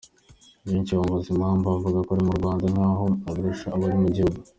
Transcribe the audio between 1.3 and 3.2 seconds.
impamvu avuga ibiri mu Rwanda nk’aho